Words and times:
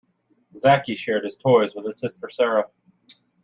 Zaki 0.57 0.95
shared 0.95 1.25
his 1.25 1.35
toys 1.37 1.75
with 1.75 1.85
his 1.85 1.99
sister 1.99 2.27
Sarah. 2.27 2.65